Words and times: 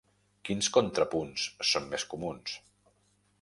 Quins 0.47 0.69
contrapunts 0.77 1.43
són 1.73 1.87
més 1.93 2.07
comuns? 2.15 2.57